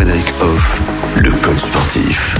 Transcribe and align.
Frédéric 0.00 0.32
Hoff, 0.40 0.80
le 1.16 1.30
coach 1.30 1.58
sportif. 1.58 2.34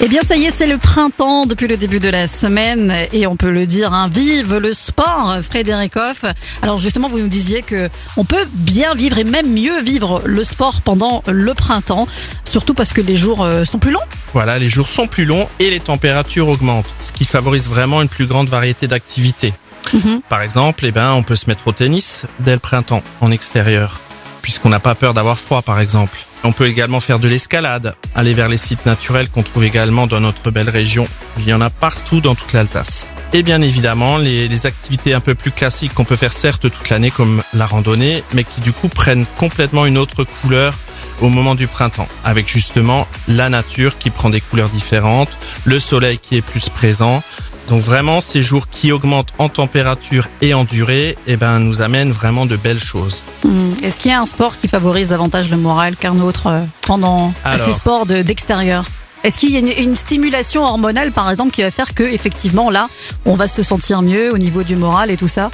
Eh 0.00 0.08
bien, 0.08 0.22
ça 0.22 0.34
y 0.34 0.44
est, 0.44 0.50
c'est 0.50 0.66
le 0.66 0.78
printemps 0.78 1.44
depuis 1.44 1.68
le 1.68 1.76
début 1.76 2.00
de 2.00 2.08
la 2.08 2.26
semaine 2.26 2.90
et 3.12 3.26
on 3.26 3.36
peut 3.36 3.50
le 3.50 3.66
dire, 3.66 3.92
hein, 3.92 4.08
vive 4.08 4.56
le 4.56 4.72
sport, 4.72 5.40
Frédéric 5.42 5.94
Hoff. 5.96 6.24
Alors 6.62 6.78
justement, 6.78 7.10
vous 7.10 7.18
nous 7.18 7.28
disiez 7.28 7.60
que 7.60 7.90
on 8.16 8.24
peut 8.24 8.46
bien 8.50 8.94
vivre 8.94 9.18
et 9.18 9.24
même 9.24 9.52
mieux 9.52 9.82
vivre 9.82 10.22
le 10.24 10.42
sport 10.42 10.80
pendant 10.80 11.22
le 11.26 11.52
printemps, 11.52 12.08
surtout 12.44 12.72
parce 12.72 12.94
que 12.94 13.02
les 13.02 13.16
jours 13.16 13.44
euh, 13.44 13.66
sont 13.66 13.78
plus 13.78 13.92
longs. 13.92 14.00
Voilà, 14.32 14.58
les 14.58 14.70
jours 14.70 14.88
sont 14.88 15.06
plus 15.06 15.26
longs 15.26 15.46
et 15.60 15.68
les 15.68 15.80
températures 15.80 16.48
augmentent, 16.48 16.88
ce 16.98 17.12
qui 17.12 17.26
favorise 17.26 17.66
vraiment 17.66 18.00
une 18.00 18.08
plus 18.08 18.24
grande 18.24 18.48
variété 18.48 18.86
d'activités. 18.86 19.52
Mhm. 19.92 20.22
Par 20.30 20.40
exemple, 20.40 20.86
eh 20.86 20.92
ben, 20.92 21.12
on 21.12 21.22
peut 21.22 21.36
se 21.36 21.44
mettre 21.46 21.68
au 21.68 21.72
tennis 21.72 22.22
dès 22.40 22.54
le 22.54 22.58
printemps 22.58 23.02
en 23.20 23.30
extérieur, 23.30 24.00
puisqu'on 24.44 24.68
n'a 24.68 24.78
pas 24.78 24.94
peur 24.94 25.14
d'avoir 25.14 25.38
froid, 25.38 25.62
par 25.62 25.80
exemple. 25.80 26.18
On 26.44 26.52
peut 26.52 26.66
également 26.66 27.00
faire 27.00 27.18
de 27.18 27.28
l'escalade, 27.28 27.94
aller 28.14 28.34
vers 28.34 28.50
les 28.50 28.58
sites 28.58 28.84
naturels 28.84 29.30
qu'on 29.30 29.42
trouve 29.42 29.64
également 29.64 30.06
dans 30.06 30.20
notre 30.20 30.50
belle 30.50 30.68
région. 30.68 31.08
Il 31.38 31.48
y 31.48 31.54
en 31.54 31.62
a 31.62 31.70
partout 31.70 32.20
dans 32.20 32.34
toute 32.34 32.52
l'Alsace. 32.52 33.08
Et 33.32 33.42
bien 33.42 33.62
évidemment, 33.62 34.18
les, 34.18 34.66
activités 34.66 35.14
un 35.14 35.20
peu 35.20 35.34
plus 35.34 35.50
classiques 35.50 35.94
qu'on 35.94 36.04
peut 36.04 36.14
faire 36.14 36.34
certes 36.34 36.70
toute 36.70 36.90
l'année 36.90 37.10
comme 37.10 37.42
la 37.54 37.64
randonnée, 37.64 38.22
mais 38.34 38.44
qui 38.44 38.60
du 38.60 38.72
coup 38.72 38.88
prennent 38.88 39.24
complètement 39.38 39.86
une 39.86 39.96
autre 39.96 40.24
couleur 40.24 40.74
au 41.22 41.30
moment 41.30 41.54
du 41.54 41.66
printemps, 41.66 42.08
avec 42.22 42.46
justement 42.46 43.08
la 43.26 43.48
nature 43.48 43.96
qui 43.96 44.10
prend 44.10 44.28
des 44.28 44.42
couleurs 44.42 44.68
différentes, 44.68 45.38
le 45.64 45.80
soleil 45.80 46.18
qui 46.18 46.36
est 46.36 46.42
plus 46.42 46.68
présent. 46.68 47.22
Donc 47.68 47.82
vraiment, 47.82 48.20
ces 48.20 48.42
jours 48.42 48.68
qui 48.68 48.92
augmentent 48.92 49.32
en 49.38 49.48
température 49.48 50.28
et 50.42 50.52
en 50.52 50.64
durée, 50.64 51.16
eh 51.26 51.36
ben, 51.36 51.58
nous 51.60 51.80
amènent 51.80 52.12
vraiment 52.12 52.44
de 52.46 52.56
belles 52.56 52.78
choses. 52.82 53.22
Hmm. 53.42 53.72
Est-ce 53.82 53.98
qu'il 54.00 54.10
y 54.10 54.14
a 54.14 54.20
un 54.20 54.26
sport 54.26 54.58
qui 54.60 54.68
favorise 54.68 55.08
davantage 55.08 55.48
le 55.50 55.56
moral 55.56 55.96
qu'un 55.96 56.18
autre 56.20 56.48
euh, 56.48 56.60
pendant 56.82 57.32
Alors. 57.44 57.64
ces 57.66 57.72
sports 57.72 58.04
de- 58.06 58.22
d'extérieur? 58.22 58.84
Est-ce 59.22 59.38
qu'il 59.38 59.50
y 59.50 59.56
a 59.56 59.60
une, 59.60 59.68
une 59.90 59.96
stimulation 59.96 60.62
hormonale, 60.64 61.10
par 61.10 61.30
exemple, 61.30 61.50
qui 61.52 61.62
va 61.62 61.70
faire 61.70 61.94
que 61.94 62.02
effectivement 62.02 62.70
là, 62.70 62.88
on 63.24 63.34
va 63.36 63.48
se 63.48 63.62
sentir 63.62 64.02
mieux 64.02 64.30
au 64.30 64.36
niveau 64.36 64.62
du 64.62 64.76
moral 64.76 65.10
et 65.10 65.16
tout 65.16 65.28
ça 65.28 65.50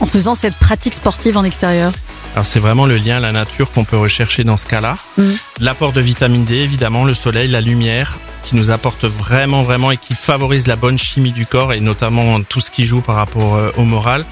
en 0.00 0.06
faisant 0.06 0.34
cette 0.34 0.56
pratique 0.56 0.92
sportive 0.92 1.38
en 1.38 1.44
extérieur? 1.44 1.92
Alors 2.34 2.46
c'est 2.46 2.58
vraiment 2.60 2.84
le 2.84 2.96
lien 2.98 3.16
à 3.16 3.20
la 3.20 3.32
nature 3.32 3.70
qu'on 3.70 3.84
peut 3.84 3.96
rechercher 3.96 4.44
dans 4.44 4.58
ce 4.58 4.66
cas-là. 4.66 4.98
Mhm. 5.16 5.36
L'apport 5.60 5.92
de 5.92 6.02
vitamine 6.02 6.44
D, 6.44 6.56
évidemment, 6.56 7.04
le 7.04 7.14
soleil, 7.14 7.48
la 7.48 7.62
lumière, 7.62 8.18
qui 8.44 8.54
nous 8.56 8.70
apporte 8.70 9.04
vraiment, 9.04 9.62
vraiment 9.64 9.90
et 9.90 9.96
qui 9.96 10.14
favorise 10.14 10.66
la 10.66 10.76
bonne 10.76 10.98
chimie 10.98 11.32
du 11.32 11.46
corps 11.46 11.72
et 11.72 11.80
notamment 11.80 12.40
tout 12.42 12.60
ce 12.60 12.70
qui 12.70 12.84
joue 12.84 13.00
par 13.00 13.16
rapport 13.16 13.56
euh, 13.56 13.70
au 13.76 13.82
moral. 13.84 14.24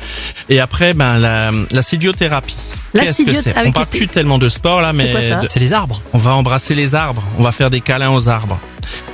Et 0.49 0.61
après, 0.61 0.95
ben 0.95 1.19
la, 1.19 1.51
la 1.73 1.83
siliothérapie. 1.83 2.57
La 2.95 3.05
Qu'est-ce 3.05 3.23
que 3.23 3.33
c'est 3.41 3.55
On 3.65 3.73
parle 3.73 3.87
plus 3.87 4.07
tellement 4.09 4.39
de 4.39 4.49
sport 4.49 4.81
là, 4.83 4.93
mais 4.93 5.11
quoi 5.11 5.21
ça 5.23 5.41
de- 5.41 5.49
C'est 5.49 5.61
les 5.61 5.73
arbres. 5.73 6.01
on 6.13 6.19
va 6.19 6.33
embrasser 6.35 6.75
les 6.75 6.95
arbres. 6.95 7.23
On 7.39 7.43
va 7.43 7.51
faire 7.53 7.71
des 7.71 7.81
câlins 7.81 8.11
aux 8.13 8.29
arbres. 8.29 8.59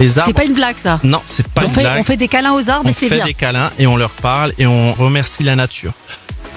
Les 0.01 0.09
C'est 0.11 0.21
arbres. 0.21 0.35
pas 0.35 0.45
une 0.45 0.55
blague 0.55 0.79
ça. 0.79 0.99
Non, 1.05 1.23
c'est 1.27 1.47
pas 1.47 1.63
on, 1.63 1.69
une 1.69 1.75
fait, 1.75 1.81
blague 1.83 2.01
on 2.01 2.05
fait 2.05 2.17
des 2.17 2.27
câlins 2.29 2.53
aux 2.55 2.69
arbres 2.69 2.87
on 2.87 2.91
et 2.91 2.93
c'est 2.93 3.09
fait 3.09 3.17
bien. 3.17 3.25
des 3.27 3.35
câlins 3.35 3.71
et 3.79 3.87
on 3.87 3.97
leur 3.97 4.11
parle 4.11 4.53
et 4.59 4.67
on 4.67 4.93
remercie 4.95 5.45
la 5.45 5.55
nature. 5.55 5.93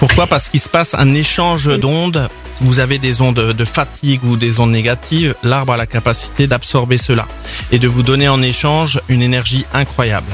Pourquoi 0.02 0.26
Parce 0.26 0.48
qu'il 0.48 0.58
se 0.58 0.68
passe 0.68 0.94
un 0.94 1.14
échange 1.14 1.68
Oui. 1.68 1.78
d'ondes. 1.78 2.28
Vous 2.60 2.80
avez 2.80 2.98
des 2.98 3.20
ondes 3.20 3.36
de 3.52 3.64
fatigue 3.64 4.24
ou 4.24 4.36
des 4.36 4.58
ondes 4.58 4.72
négatives. 4.72 5.36
L'arbre 5.44 5.74
a 5.74 5.76
la 5.76 5.86
capacité 5.86 6.48
d'absorber 6.48 6.98
cela 6.98 7.28
et 7.70 7.78
de 7.78 7.86
vous 7.86 8.02
donner 8.02 8.28
en 8.28 8.42
échange 8.42 9.00
une 9.08 9.22
énergie 9.22 9.64
incroyable. 9.72 10.26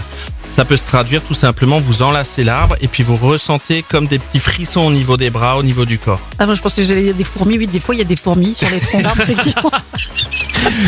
Ça 0.56 0.64
peut 0.64 0.78
se 0.78 0.86
traduire 0.86 1.22
tout 1.22 1.34
simplement, 1.34 1.80
vous 1.80 2.00
enlacez 2.00 2.44
l'arbre 2.44 2.76
et 2.80 2.88
puis 2.88 3.02
vous 3.02 3.16
ressentez 3.16 3.84
comme 3.86 4.06
des 4.06 4.18
petits 4.18 4.38
frissons 4.38 4.80
au 4.80 4.90
niveau 4.90 5.18
des 5.18 5.28
bras, 5.28 5.58
au 5.58 5.62
niveau 5.62 5.84
du 5.84 5.98
corps. 5.98 6.22
Ah, 6.38 6.46
moi, 6.46 6.54
je 6.54 6.62
pense 6.62 6.72
que 6.72 6.80
dire 6.80 7.14
des 7.14 7.24
fourmis. 7.24 7.58
Oui, 7.58 7.66
des 7.66 7.78
fois, 7.78 7.94
il 7.94 7.98
y 7.98 8.00
a 8.00 8.04
des 8.04 8.16
fourmis 8.16 8.54
sur 8.54 8.70
les 8.70 8.80
troncs 8.80 9.02
d'arbres, 9.02 9.20
effectivement. 9.20 9.70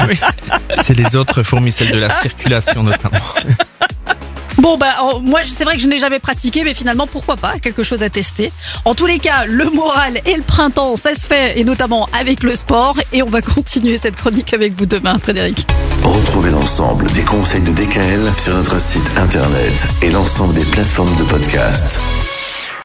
C'est 0.82 0.96
les 0.96 1.16
autres 1.16 1.42
fourmis, 1.42 1.70
celles 1.70 1.92
de 1.92 1.98
la 1.98 2.08
circulation 2.08 2.82
notamment. 2.82 3.20
Bon, 4.60 4.76
bah, 4.76 4.94
moi, 5.22 5.40
c'est 5.46 5.64
vrai 5.64 5.76
que 5.76 5.80
je 5.80 5.86
n'ai 5.86 5.96
jamais 5.96 6.18
pratiqué, 6.18 6.64
mais 6.64 6.74
finalement, 6.74 7.06
pourquoi 7.06 7.36
pas? 7.36 7.58
Quelque 7.58 7.82
chose 7.82 8.02
à 8.02 8.10
tester. 8.10 8.52
En 8.84 8.94
tous 8.94 9.06
les 9.06 9.18
cas, 9.18 9.46
le 9.46 9.70
moral 9.70 10.20
et 10.26 10.34
le 10.36 10.42
printemps, 10.42 10.96
ça 10.96 11.14
se 11.14 11.26
fait, 11.26 11.58
et 11.58 11.64
notamment 11.64 12.08
avec 12.12 12.42
le 12.42 12.54
sport. 12.54 12.96
Et 13.14 13.22
on 13.22 13.30
va 13.30 13.40
continuer 13.56 13.96
cette 13.96 14.16
chronique 14.16 14.52
avec 14.52 14.78
vous 14.78 14.84
demain, 14.84 15.18
Frédéric. 15.18 15.66
Retrouvez 16.02 16.50
l'ensemble 16.50 17.06
des 17.12 17.22
conseils 17.22 17.62
de 17.62 17.72
DKL 17.72 18.30
sur 18.36 18.54
notre 18.54 18.78
site 18.78 19.10
internet 19.16 19.86
et 20.02 20.10
l'ensemble 20.10 20.52
des 20.52 20.64
plateformes 20.64 21.16
de 21.16 21.24
podcast. 21.24 21.98